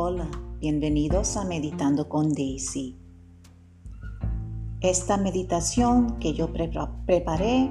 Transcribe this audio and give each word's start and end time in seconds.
Hola, 0.00 0.30
bienvenidos 0.60 1.36
a 1.36 1.44
Meditando 1.44 2.08
con 2.08 2.32
Daisy. 2.32 2.96
Esta 4.80 5.16
meditación 5.16 6.20
que 6.20 6.34
yo 6.34 6.52
preparé 6.52 7.68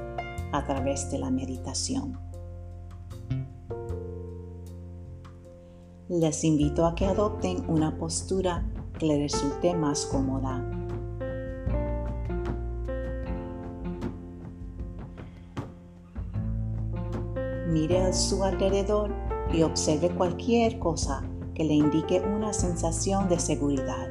a 0.52 0.66
través 0.66 1.10
de 1.12 1.20
la 1.20 1.32
meditación. 1.32 2.20
Les 6.10 6.44
invito 6.44 6.86
a 6.86 6.94
que 6.94 7.06
adopten 7.06 7.64
una 7.70 7.98
postura 7.98 8.70
que 9.00 9.06
les 9.06 9.32
resulte 9.32 9.74
más 9.76 10.06
cómoda. 10.08 10.60
Mire 17.70 18.02
a 18.02 18.12
su 18.12 18.44
alrededor 18.44 19.27
y 19.54 19.64
observe 19.64 20.10
cualquier 20.10 20.80
cosa 20.80 21.24
que 21.54 21.64
le 21.64 21.74
indique 21.74 22.20
una 22.22 22.54
sensación 22.54 23.28
de 23.30 23.40
seguridad. 23.40 24.08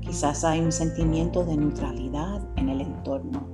Quizás 0.00 0.44
hay 0.44 0.60
un 0.60 0.72
sentimiento 0.72 1.44
de 1.44 1.56
neutralidad 1.56 2.46
en 2.56 2.68
el 2.68 2.80
entorno 2.80 3.46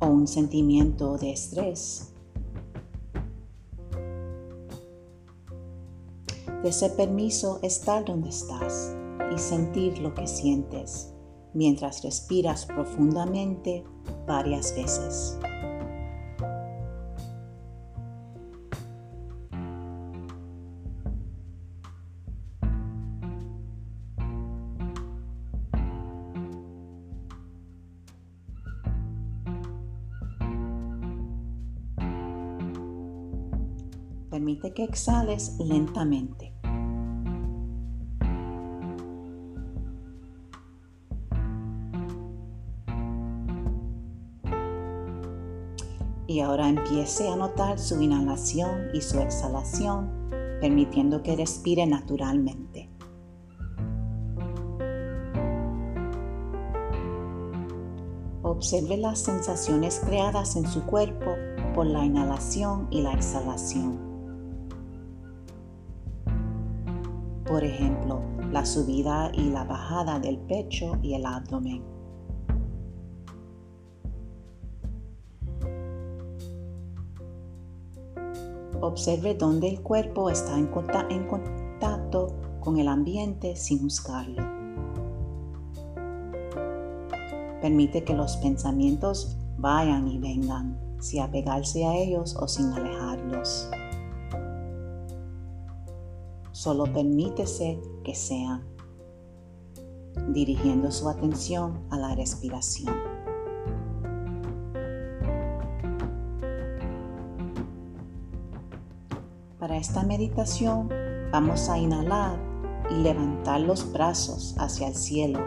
o 0.00 0.06
un 0.06 0.26
sentimiento 0.26 1.16
de 1.16 1.32
estrés. 1.32 2.12
Dese 6.62 6.90
permiso 6.90 7.60
estar 7.62 8.04
donde 8.04 8.28
estás 8.28 8.94
y 9.34 9.38
sentir 9.38 9.98
lo 9.98 10.14
que 10.14 10.26
sientes 10.26 11.12
mientras 11.54 12.02
respiras 12.02 12.66
profundamente 12.66 13.84
varias 14.26 14.74
veces. 14.74 15.38
Permite 34.30 34.72
que 34.72 34.84
exhales 34.84 35.56
lentamente. 35.58 36.51
Y 46.32 46.40
ahora 46.40 46.66
empiece 46.66 47.28
a 47.28 47.36
notar 47.36 47.78
su 47.78 48.00
inhalación 48.00 48.88
y 48.94 49.02
su 49.02 49.20
exhalación, 49.20 50.30
permitiendo 50.62 51.22
que 51.22 51.36
respire 51.36 51.86
naturalmente. 51.86 52.88
Observe 58.42 58.96
las 58.96 59.18
sensaciones 59.18 60.00
creadas 60.06 60.56
en 60.56 60.66
su 60.66 60.82
cuerpo 60.86 61.34
por 61.74 61.84
la 61.84 62.02
inhalación 62.02 62.88
y 62.90 63.02
la 63.02 63.12
exhalación. 63.12 63.98
Por 67.44 67.62
ejemplo, 67.62 68.22
la 68.50 68.64
subida 68.64 69.30
y 69.34 69.50
la 69.50 69.64
bajada 69.64 70.18
del 70.18 70.38
pecho 70.38 70.98
y 71.02 71.12
el 71.12 71.26
abdomen. 71.26 72.01
Observe 78.82 79.36
dónde 79.36 79.68
el 79.68 79.80
cuerpo 79.80 80.28
está 80.28 80.58
en 80.58 80.66
contacto 80.66 82.34
con 82.58 82.78
el 82.78 82.88
ambiente 82.88 83.54
sin 83.54 83.78
juzgarlo. 83.78 84.42
Permite 87.60 88.02
que 88.02 88.12
los 88.12 88.36
pensamientos 88.38 89.36
vayan 89.56 90.08
y 90.08 90.18
vengan, 90.18 90.80
sin 90.98 91.22
apegarse 91.22 91.84
a 91.84 91.94
ellos 91.94 92.34
o 92.34 92.48
sin 92.48 92.72
alejarlos. 92.72 93.70
Solo 96.50 96.92
permítese 96.92 97.80
que 98.02 98.16
sean, 98.16 98.64
dirigiendo 100.30 100.90
su 100.90 101.08
atención 101.08 101.86
a 101.90 101.98
la 101.98 102.16
respiración. 102.16 102.92
Esta 109.82 110.04
meditación 110.04 110.88
vamos 111.32 111.68
a 111.68 111.76
inhalar 111.76 112.38
y 112.88 113.02
levantar 113.02 113.62
los 113.62 113.92
brazos 113.92 114.54
hacia 114.58 114.86
el 114.86 114.94
cielo, 114.94 115.40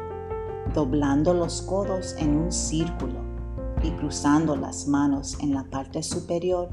doblando 0.73 1.34
los 1.34 1.62
codos 1.62 2.18
en 2.18 2.35
un 2.35 2.51
círculo 2.51 3.22
y 3.81 3.91
cruzando 3.91 4.57
las 4.57 4.90
manos 4.90 5.38
en 5.40 5.53
la 5.53 5.63
parte 5.63 6.03
superior 6.03 6.68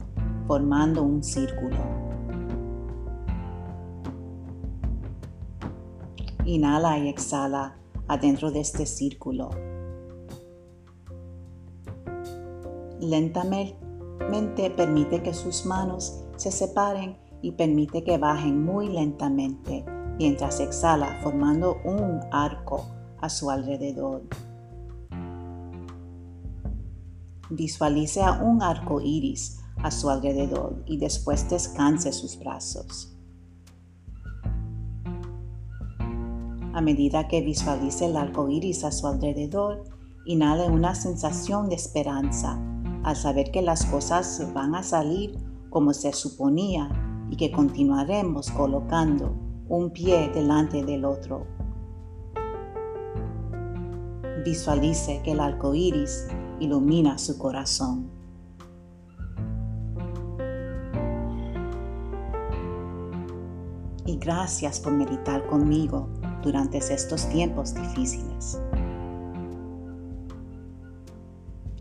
formando 0.48 1.04
un 1.04 1.22
círculo. 1.22 1.76
Inhala 6.44 6.98
y 6.98 7.08
exhala 7.08 7.76
adentro 8.08 8.50
de 8.50 8.58
este 8.58 8.86
círculo. 8.86 9.50
Lentamente 12.98 13.76
permite 14.76 15.22
que 15.22 15.32
sus 15.32 15.64
manos 15.64 16.24
se 16.36 16.50
separen 16.50 17.21
y 17.42 17.52
permite 17.52 18.04
que 18.04 18.16
bajen 18.16 18.64
muy 18.64 18.88
lentamente 18.88 19.84
mientras 20.18 20.60
exhala 20.60 21.18
formando 21.22 21.76
un 21.84 22.20
arco 22.30 22.86
a 23.20 23.28
su 23.28 23.50
alrededor. 23.50 24.22
Visualice 27.50 28.22
a 28.22 28.32
un 28.42 28.62
arco 28.62 29.00
iris 29.00 29.60
a 29.78 29.90
su 29.90 30.08
alrededor 30.08 30.82
y 30.86 30.96
después 30.98 31.50
descanse 31.50 32.12
sus 32.12 32.38
brazos. 32.38 33.16
A 36.74 36.80
medida 36.80 37.28
que 37.28 37.42
visualice 37.42 38.06
el 38.06 38.16
arco 38.16 38.48
iris 38.48 38.84
a 38.84 38.92
su 38.92 39.06
alrededor, 39.06 39.84
inhale 40.24 40.68
una 40.68 40.94
sensación 40.94 41.68
de 41.68 41.74
esperanza 41.74 42.58
al 43.02 43.16
saber 43.16 43.50
que 43.50 43.60
las 43.60 43.84
cosas 43.86 44.48
van 44.54 44.74
a 44.74 44.82
salir 44.82 45.36
como 45.68 45.92
se 45.92 46.12
suponía 46.12 47.11
y 47.32 47.36
que 47.36 47.50
continuaremos 47.50 48.50
colocando 48.50 49.34
un 49.70 49.90
pie 49.90 50.30
delante 50.34 50.84
del 50.84 51.06
otro. 51.06 51.46
Visualice 54.44 55.22
que 55.24 55.32
el 55.32 55.40
arco 55.40 55.74
iris 55.74 56.28
ilumina 56.60 57.16
su 57.16 57.38
corazón. 57.38 58.10
Y 64.04 64.18
gracias 64.18 64.78
por 64.78 64.92
meditar 64.92 65.46
conmigo 65.46 66.10
durante 66.42 66.76
estos 66.76 67.26
tiempos 67.30 67.74
difíciles. 67.74 68.60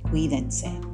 Cuídense. 0.09 0.90